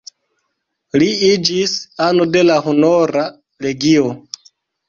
Li 1.03 1.09
iĝis 1.27 1.75
ano 2.07 2.27
de 2.37 2.43
la 2.47 2.57
Honora 2.69 3.29
Legio. 3.67 4.11